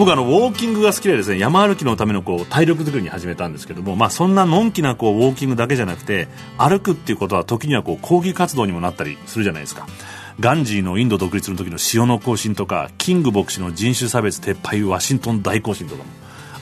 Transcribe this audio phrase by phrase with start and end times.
[0.00, 9.86] 僕あのウォーキングが好きでですね山歩きのためのこう体力作りに始めたんですけども、まあ、そんなのんきなこうウォーキングだけじゃなくて歩くっていうことは時にはこう抗議活動にもなったりするじゃないですか。
[10.40, 16.08] ガンジーのインド独立の時の塩の行進とかキング牧師の人種差別撤廃ワシントン大行進とかも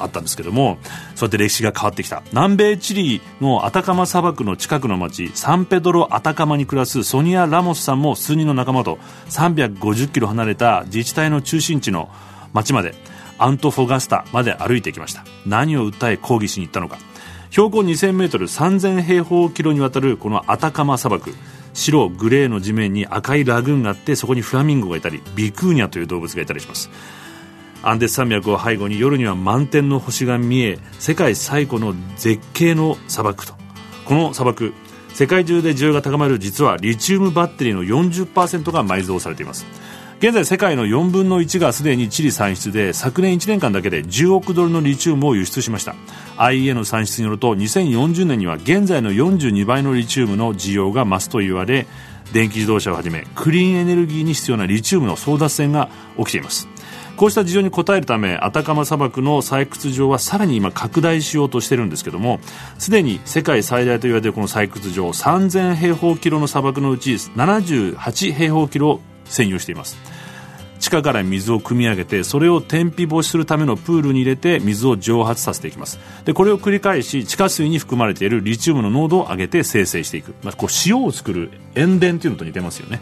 [0.01, 0.79] あったんですけども
[1.15, 2.24] そうやって歴史が変わってきた。
[2.32, 8.98] 南米チリのアタカマ砂漠の近くの町サンペドロ・アタカマに暮らすソニア・ラモスさんも数人の仲間と
[9.29, 12.09] 350キロ離れた自治体の中心地の
[12.52, 12.96] 町まで。
[13.38, 15.24] アントフォガスタまで歩いてきました。
[15.46, 16.98] 何を訴え抗議しに行ったのか。
[17.51, 21.35] 標高 2000m3000 平方キロにわたるこのアタカマ砂漠。
[21.74, 26.90] 白グレーの地面に赤いラグーンがあってそこにフラミンゴがいたりビクーニャという動物がいたりします。
[27.82, 33.54] アンデス山脈を背後に夜には満天の星が見え世界最古の絶景の砂漠と。
[34.04, 34.73] この砂漠
[35.15, 39.66] 世界中で需要が高まる実はリチウムバッテリーの40%が埋蔵されています。
[40.19, 45.95] 現在世界の4分の1がすでにチリ産出で昨年1年間だけで10億ドルのリチウムを輸出しました。
[46.38, 51.87] IEA の算出によると2040年には現在の42倍のリチウムの需要が増すと言われ
[52.33, 55.88] 電気自動車をはじめクリーンエネルギーに必要なリチウムの争奪戦が
[56.19, 56.69] 起きています。
[57.16, 62.41] こうした事情に応えるためアタカマ砂漠の採掘場はさらに今拡大しようとしてるんですけども
[62.79, 69.97] すでに世界最大と言われているこの採掘場3000平方キロの砂漠のうち78平方キロ占有しています。
[70.78, 75.98] 地下から水を汲み上げてそれを天日干しするためのプールに入れて水を蒸発させていきます。
[76.25, 83.00] でこれを繰り返し地下水に含まれているリチウムの濃度を上げて生成していく、まあ、こう塩を作る塩田というのと似てますよね。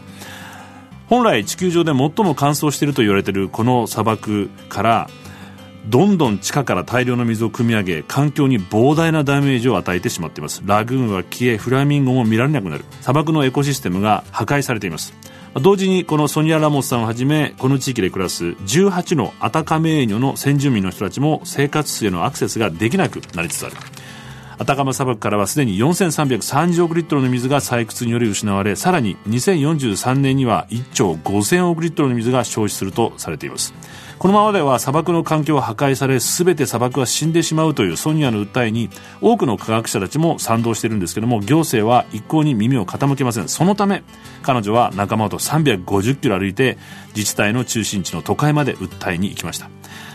[1.07, 5.09] 本来地球上で最も乾燥していると言われているこの砂漠から
[5.87, 10.61] どんどん地下から大量の水を汲み上げ環境に膨大なダメージを与えてしまっています。
[10.65, 12.83] ラグーンは消えフラミンゴも見られなくなる。
[13.01, 15.13] 砂漠のエコシステムが破壊されています。
[15.61, 23.75] 同時にこのソニア・ラモスさんをはじめこの地域で暮らす18のアタカメーニョの先住民の人たちも生活水へのアクセスができなくなりつつある。
[24.59, 33.73] アタカマ砂漠からはすでに4330億リットルの水が採掘により失われさらに2043年には1兆5000億リットルの水が消費するとされています。
[34.19, 38.89] このままでは砂漠の環境は破壊され全て砂漠は死んでしまうというソニアの訴えに
[39.21, 43.47] 多くの科学者たちも賛同しているんですけども行政は一向に耳を傾けません。
[43.47, 44.03] そのため
[44.41, 46.79] 彼女は仲間と350キロ歩いて
[47.15, 49.69] 自治体の中心地の都会まで訴えに行きました。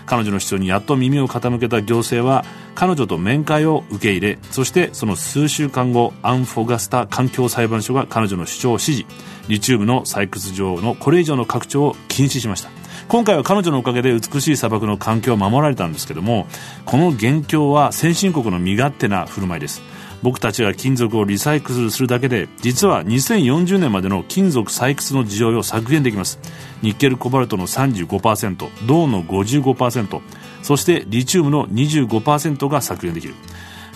[0.04, 9.06] 彼女の主張にやっと耳を傾けた行政は彼女と面会を受け入れそしてその数週間後アンフォガスタ環境裁判所が彼女の主張を支持。
[9.48, 12.81] リチウムの採掘場のこれ以上の拡張を禁止しました。
[13.08, 16.46] 今回は彼女のおかげで美しい砂漠の環境を守られたんですけども
[16.86, 19.82] この元凶は先進国の身勝手な振る舞いです。
[20.22, 26.38] 僕たちが金属をリサイクルするだけで実は2040年までの金属採掘の需要を削減できます。
[26.80, 30.20] ニッケルコバルトの35%銅の55%
[30.62, 33.34] そしてリチウムの25%が削減できる。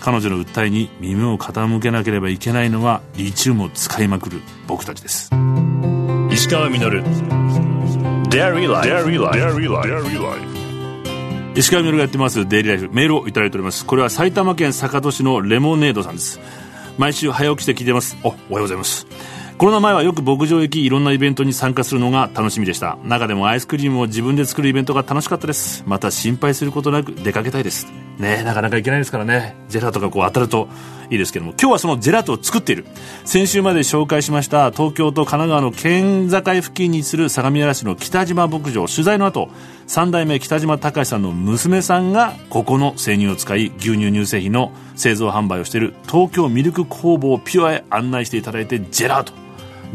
[0.00, 5.30] 彼女の訴えに耳を傾けなければいけないのはリチウムを使いまくる僕たちです。
[6.30, 7.75] 石川稔。
[8.28, 8.88] Dairy Life.
[8.88, 9.38] Dairy Life.
[9.38, 9.88] Dairy Life.
[9.88, 11.54] Dairy Life.
[11.54, 12.46] 石川みがやってます。
[12.46, 13.86] デイリーライフメールをいただいております。
[13.86, 16.40] これは埼玉県坂戸市のレモネードさんです。
[16.98, 18.16] 毎週早起きして聞いてます。
[18.24, 19.06] おおはようございます。
[19.58, 22.98] コロナ前はよく牧場行きいろんなイベントに参加するのが楽しみでした。
[23.04, 25.84] 中でもアイスクリームを自分で作るイベントが楽しかったです。
[25.86, 27.86] また心配することなく出かけたいです。
[28.18, 29.54] ねなかなか行けないですからね。
[29.68, 30.68] ジェラートがこう当たると
[31.10, 32.84] いいですけども今日はそのジェラートを作っている。
[33.24, 38.86] 先週まで紹介しました東京と神奈川の県境付近にする相模原市の北島牧場。
[38.86, 39.48] 取材の後
[39.88, 49.32] 3代目北島隆さんの娘さんがここの生乳を使い牛乳乳製品の製造販売をしている東京ミルク工房ピュアへ案内していただいてジェラート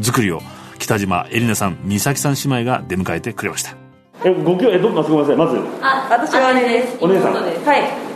[0.01, 0.41] 作りを
[0.79, 3.75] 北島えりなさん美咲さん姉妹が出迎えてくれました。
[4.23, 5.37] えごきょえどっかすみません？
[5.37, 5.57] まず。
[5.81, 7.33] あ私は姉ですお姉さん。
[7.33, 7.51] はい。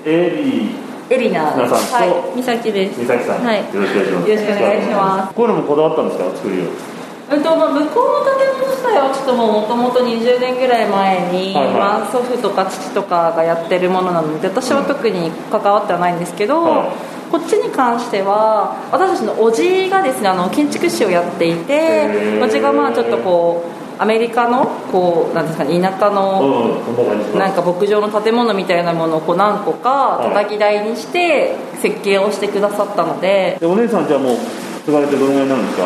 [0.06, 1.52] エリエリナ。
[1.54, 3.00] さんと、はい、美咲です。
[3.00, 4.30] 美咲さん、はい、よろしくお願いします。
[4.30, 5.34] よろしくお願いします。
[5.36, 6.96] こういうのもこだわったんですか作りを？
[7.26, 16.90] うんとまあ、向こうの建物自体はちょっともともと20年ぐらい前に、はいはい、まあ、祖父とか父とかがやってるものなので私は特に関わってはないんですけど、はい。
[17.32, 26.82] こっちに関しては私たちのおじがですねあの建築士をやっていておじがまあちょっとこうアメリカのこうなんですか、ね、田舎の
[27.36, 34.38] なんか牧場の建物みたいなものをこう何個か叩き台にして設計をしてくださったので、お姉さんじゃあもう
[34.86, 35.86] 継がれてどのぐらいになるんですか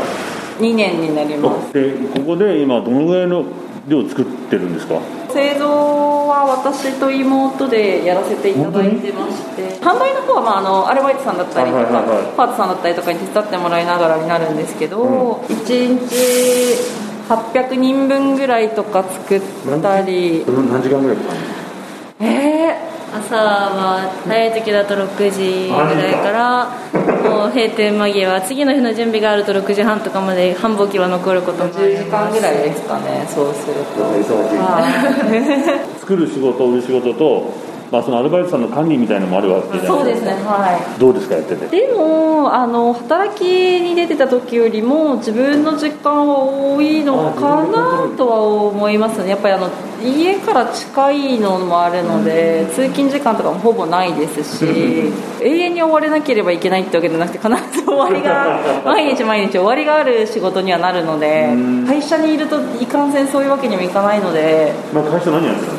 [0.59, 1.73] ？2年になります。
[1.73, 3.45] でここで今どのぐらいの
[3.87, 4.99] 量作ってるんですか？
[5.33, 5.67] 製造
[6.27, 9.77] は私と妹でやらせていただいてまして。
[9.79, 12.03] 販売の方はまああのアルバイトさんだったりとか、
[12.35, 19.41] パートさんだったりとかに手伝ってもらいながらになるんですけど、うん、1日800人分ぐらいとか作っ
[19.81, 20.43] たり。
[20.47, 20.89] 何時？
[20.89, 21.23] 間ぐらいか
[22.19, 24.71] ええー、朝は早い時？
[24.71, 25.67] だと6時？
[25.67, 26.65] ぐらいから
[27.29, 29.83] もう閉店間際次の日の準備があると6時？
[29.83, 32.09] 半とかまで繁忙期は残ることもあり10時？
[32.09, 34.55] 間ぐらいですかねそうすると忙し
[35.95, 39.97] い作る仕事売る仕事とまあ、そのアルバイトさんの管理みたいなのもあるわけじゃないですか。
[39.97, 40.99] そうですねはい。
[40.99, 41.67] どうですかやってて？
[41.67, 43.41] でもあの働き
[43.81, 49.29] に出てた時よりも自分の時間は多いのかなとは思いますね。
[49.29, 49.69] やっぱりあの
[50.03, 54.65] 家から近いのもあるので、通勤時間とかもほぼないですし
[55.41, 61.49] 永遠に終われなければいけないってわけじゃなくて必ず終わりが 毎日毎日終わりがある仕事にはなるので
[61.85, 65.78] 会社にいるといかんせんそういうわけにもいかないので、まあ、会社何やってたんで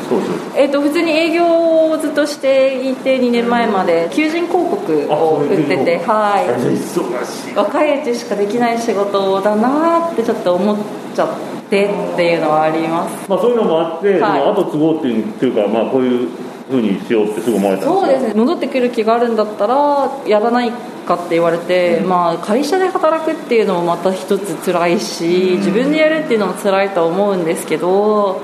[0.55, 4.09] えーと、普通に営業をずっとしていて2年前まで。
[4.11, 7.55] 求人広告を売っててはい。
[7.55, 10.77] 若いうちしかできない仕事だなってちょっと思っ
[11.15, 11.29] ちゃっ
[11.69, 16.29] てっていうのはあります、まあ、そういうのもあって、はい、後継ごうっていうっていうか、まあ、こういう
[16.69, 17.85] ふうにしようってすぐ思われた。
[17.85, 18.33] そうですね。
[18.33, 20.71] 戻ってくる気があるんだったらやらない
[21.05, 28.41] かって言われて、うん、まあ、会社で働くっていうのもまた一つ辛いし、自分でやるっていうのも辛いと思うんですけど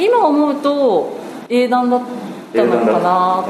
[0.00, 1.18] 今思うと
[1.48, 2.00] 英断だっ
[2.54, 3.44] たのかな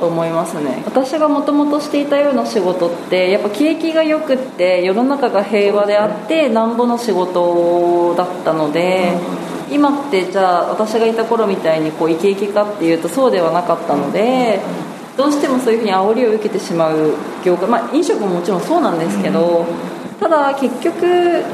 [0.00, 0.82] と思いますね。
[0.84, 9.12] 私がもともとしていたような仕事ってやっぱ景気がよくって世の中が平和であってなんぼの仕事だったので
[9.70, 14.60] 今ってじゃあ私がいた頃みたいにこうイケイケかっていうとそうではなかったので
[15.16, 19.66] どうしてもそういうふうに煽りを受けてしまう業界まあ飲食ももちろんそうなんですけど
[20.20, 21.44] ただ結局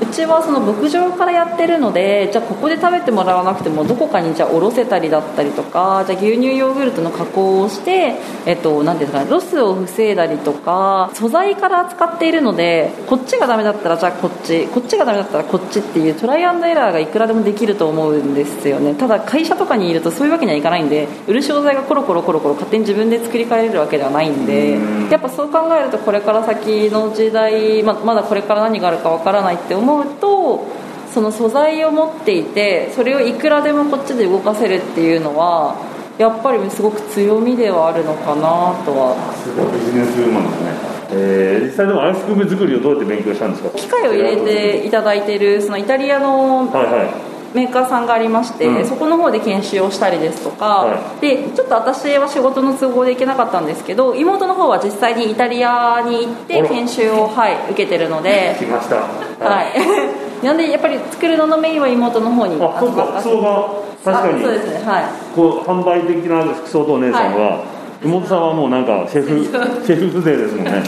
[0.00, 8.16] うちはその牧場からやってるのでじゃあここで食べてもらわなくてもどこかにじゃあ卸せたりだったりとかじゃあ牛乳ヨーグルトの加工をして、
[8.46, 18.94] えっと、なんですかねロスを防いだりとか素材から扱っているのでこっちがダメだったらじゃあこっちこっちがダメだったらこっちっていうトライアンドエラーがいくらでもできると思うんですよね。
[18.94, 24.78] ただ会社とかにいるとそういうわけにはいかないんで漆商材がコロコロコロコロ勝手に自分で作り変えれるわけではないんで
[25.10, 29.85] やっぱそう考えるとこれから先の時代ままだこれから何があるかわからないって思う
[30.20, 30.66] と
[31.12, 35.76] その素材を持っていてそれをいくらでもこっちで動かせるっていうのは
[36.18, 39.16] やっぱりすごく強みではあるのかなとは。
[39.42, 40.96] すごいビジネスウーマンですね。
[41.08, 43.70] えー、実際でもアイスクリーム作りをどうやって勉強したんですか？
[43.70, 58.96] 機械を入れていただいているそのイタリアの、はいはいメーカーさんがありまして、うん、そこの方で研修をしたりですとか、はい、でちょっと私は仕事の都合で行けなかったんですけど妹の方は実際にイタリアに行って研修を、はい、受けてるので来ました。
[58.96, 59.72] はい。
[60.44, 63.04] なんでやっぱり作るののメインは妹の方にあそうか。
[63.20, 63.68] 服装が
[64.04, 64.42] 確かに。
[64.42, 64.90] そうですね。
[64.90, 65.04] はい。
[65.34, 67.56] こう販売的な服装とお姉さんは、は
[68.02, 69.44] い、妹さんはもうなんかシェフ
[69.84, 70.72] シェフ風情ですもんね。
[70.72, 70.82] はい。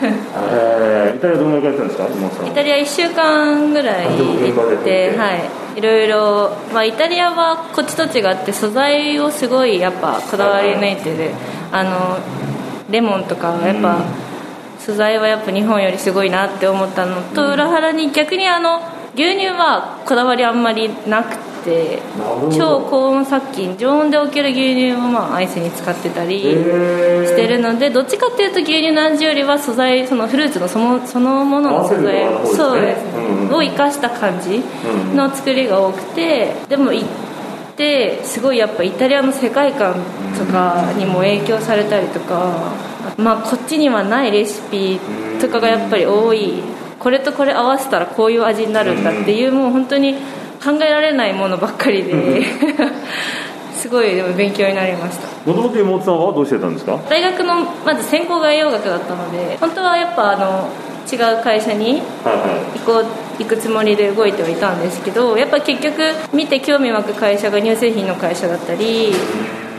[0.00, 5.16] えー、イタリアどのぐらい行かれたんですか妹さんイタリア1週間ぐらい行って。
[5.16, 11.30] はいいろいろ、まあ、イタリアはこっちと違って素材をすごいやっぱこだわり抜いてる
[11.70, 12.18] あの
[12.90, 14.28] レモンとかやっぱ、うん
[14.88, 18.80] 素材はやっぱ日本よりすごいなって思ったのと、裏腹に逆にあの
[19.14, 22.00] 牛乳はこだわりあんまりなくて
[22.56, 34.62] 超高温殺菌常温で置ける牛乳をまあアイスに使ってたりしてるのでどっちかっていうと牛乳の味よりは素材そのフルーツのそのそのものの素材そうです、ね、を生かした感じ
[35.14, 37.08] の作りが多くてでも行っ
[37.76, 39.94] てすごいやっぱイタリアの世界観
[40.38, 42.72] とかにも影響されたりとか
[43.16, 45.00] まあ、こっちにはないレシピ
[45.40, 46.62] とかがやっぱり多い。
[46.98, 50.16] これとこれ合わせたらこういう味になるんだっていうもう本当に
[50.62, 52.42] 考えられないものばっかりで。
[53.78, 55.28] すごいでも勉強になりました。
[55.48, 56.98] もともと妹さんはどうしてたんですか？
[57.08, 60.68] 大学のまず専攻が栄養学だったので本当はやっぱあの
[61.10, 62.02] 違う会社に
[62.74, 63.06] 行こう、
[63.38, 69.12] 行くつもりで動いてはいたんですけどやっぱ結局見て興味湧く会社が乳製品の会社だったり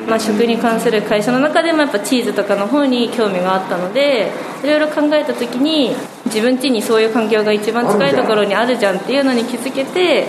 [0.07, 4.31] まあ、食に関する会社の中でもやっぱチーズとかの方に興味があったので
[4.63, 5.91] いろいろ考えた時に
[6.25, 10.25] 自分家にそういう環境が一番近いところにあるじゃんっていうのに気づけて、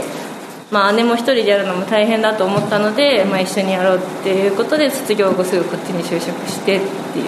[0.70, 7.26] まあ、姉も一人でやるのも大変だと思ったので、まあ、一緒にやろうっていうことで卒業後すぐこっちに就職してっていう。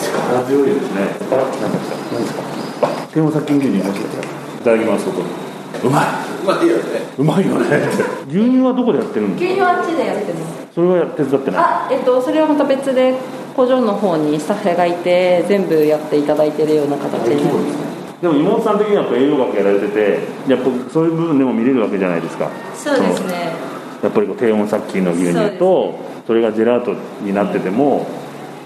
[0.00, 1.02] 力強いですね。
[1.30, 2.42] あ何ですか何ですか
[2.82, 6.04] あ天王殺菌牛乳入っていただきますうまい。
[6.42, 6.82] うまいよね。
[7.18, 7.78] うまいよね。
[8.28, 10.60] 牛乳はどこでやってるんですか牛乳はあっちでやってます。
[10.74, 13.14] それは手伝ってないあえっとそれはまた別で
[13.56, 17.89] 工場の方にスタッフがいて全部やっていただいてるような形になります
[18.20, 22.50] でも妹さん的には栄養学やられててやっぱそういう部分でも見れるわけじゃないですか。
[22.74, 23.52] そうですね。
[24.02, 28.06] やっぱりこう低温殺菌の牛乳とそれがジェラートになってても、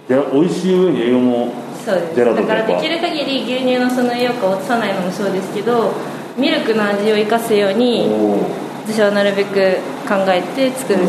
[0.09, 1.53] うん、美味しい上に栄養も
[1.85, 2.25] そうです。
[2.25, 5.93] だからできる限り牛乳のその栄養価を落とさないのもそうですけど
[6.37, 8.09] ミルクの味を生かすように
[8.87, 9.53] 私はなるべく
[10.09, 11.05] 考えて作って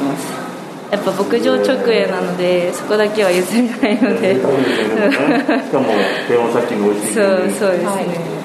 [0.00, 0.47] ます
[0.90, 5.86] やっぱ牧場直営なのでそこだけは譲れないので、 しかも
[6.26, 7.88] 低温殺菌が美味しいそうそうですね、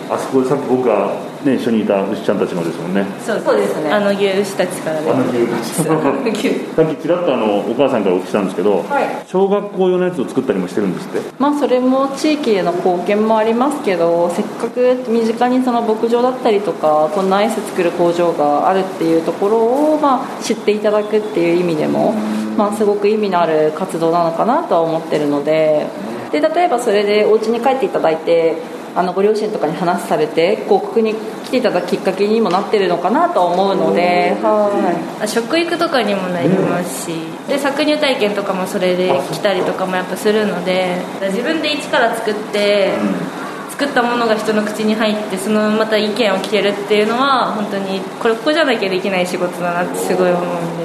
[0.09, 1.13] あそこでさっき僕が
[1.45, 3.05] ね、一緒にいた牛ちゃんたちのですもんね。
[3.25, 3.91] そうですね。
[3.91, 5.11] あの牛牛たちからね。
[5.11, 5.73] あの牛たち。
[6.75, 11.19] さっきちらっとあのお母さんからお聞きしたんですけど、はい、小学校用のやつを作ったりもしてるんですって？
[11.39, 22.13] まあそれも地域への貢献もありますけどせっかく身近にその牧場だったりとかこんなアイス作る工場があるっていうところを、まあ、知っていただくっていう意味でも、
[22.57, 25.87] まあ、すごく意味のある活動なのかなとは思ってるので。
[26.31, 28.55] で例えばそれでお家に帰っていただいて
[28.95, 37.13] あのご両親とかに話されて広告に来ていただくきっかけにもなってるのかなと思うので、はい、食育とかにもなりますし、
[37.47, 42.91] で搾乳体験とかもそれで来たりとかもやっぱするので自分で一から作って
[43.71, 50.83] 作ったものが人の口に入ってそのまた意見を聞けるっていうのは本当にこれここじゃなきゃできない仕事だなってすごい思うんで。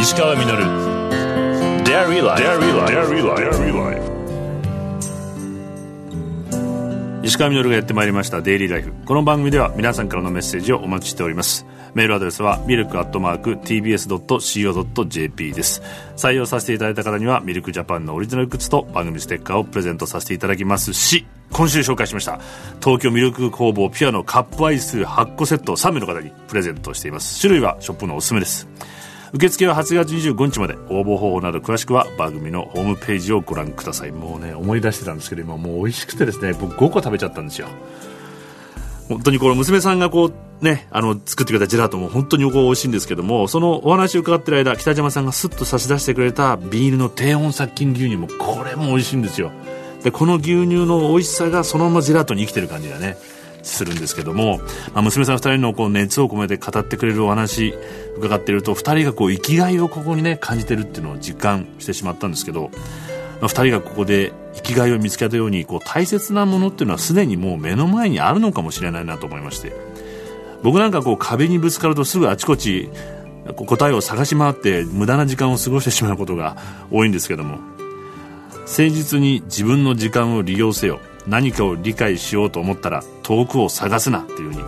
[0.00, 0.94] 石川稔。
[1.84, 2.20] Dairy
[3.22, 4.13] Life
[7.24, 11.64] 石川稔がやってまいりましたデイリーライフこの番組では皆さんからのメッセージをお待ちしております。
[11.94, 15.80] メールアドレスはミルクアットマーク TBS.CO.JP です。
[16.18, 22.40] 採用させていただいた方にはミルクジャパンのオリジナルグッズと番組ステッカーをプレゼントさせていただきますし今週紹介しました
[22.82, 27.40] 東京ミルク工房ピュアのカップアイス8個セットを3名の方にプレゼントしています。
[27.40, 28.68] 種類はショップのおすすめです。
[29.34, 37.66] 受付は8月25日まで応募方法など詳しくは番組のホームページをご覧くださいもうね思い出してたんですけど今もう美味しくてですね僕5個食べちゃったんですよ
[39.08, 49.52] 本当にこの娘さんがこうね、あの、作ってくれたジェラートも本当に美味しいんですけども、そのお話を伺ってる間、北島さんがスッと差し出してくれたビールの低温殺菌牛乳も、これも美味しいんですよ。
[50.02, 53.18] で、この牛乳の美味しさがそのままジェラートに生きてる感じがね。
[53.64, 54.58] するんですけども、
[54.92, 57.74] まあ、娘さん2人のこう熱を込めて語ってくれるお話
[58.16, 62.70] 伺っていると2人がこう生きがいをここにね感じてるっていうのを実感してしまったんですけど、
[63.40, 69.72] まあ、2人がここで生きがいを見つけたようにこう大切なものっていうのはすでにもう目の前にあるのかもしれないなと思いまして
[70.62, 72.88] 僕なんかこう壁にぶつかるとすぐあちこち
[73.52, 76.56] 答えを探し回って無駄な時間を過ごしてしまうことが
[76.90, 77.58] 多いんですけども
[78.60, 84.62] 誠実に自分の時間を利用せよ何かを理解しようと思ったら遠くを探すなっていうふうに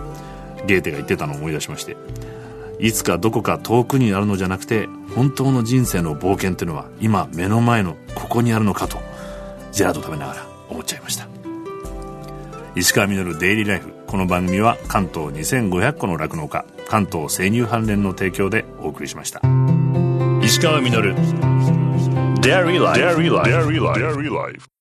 [0.67, 1.97] ゲーテが言ってたのを思い出しまして
[2.79, 8.99] いつかどこか遠くにあるのじゃなくて本当の人生の冒険っていうのは今目の前のここにあるのかと
[9.73, 11.29] ジェラート食べながら思っちゃいました
[12.75, 19.41] 石川稔デイリーライフこの番組は関東2500個の酪農家関東生乳関連の提供でお送りしました
[20.43, 21.15] 石川稔
[22.47, 23.01] Dairy Life.
[23.01, 23.51] Dairy Life.
[23.51, 24.76] Dairy Life.